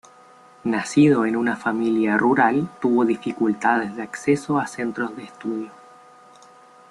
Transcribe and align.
Nacido 0.63 1.27
en 1.27 1.35
una 1.35 1.55
familia 1.55 2.17
rural 2.17 2.67
tuvo 2.81 3.05
dificultades 3.05 3.95
de 3.95 4.01
acceso 4.01 4.57
a 4.57 4.65
centros 4.65 5.15
de 5.15 5.25
estudio. 5.25 5.69